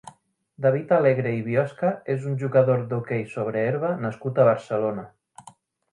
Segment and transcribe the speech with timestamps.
[0.65, 5.09] David Alegre i Biosca és un jugador d'hoquei sobre herba nascut a Barcelona.